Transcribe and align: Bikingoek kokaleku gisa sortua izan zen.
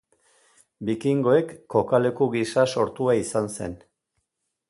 Bikingoek 0.89 1.51
kokaleku 1.75 2.29
gisa 2.37 2.65
sortua 2.77 3.17
izan 3.21 3.53
zen. 3.59 3.77